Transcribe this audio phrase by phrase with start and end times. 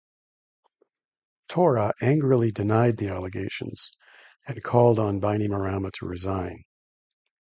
[1.47, 3.91] Tora angrily denied the allegations,
[4.47, 6.63] and called on Bainimarama to resign.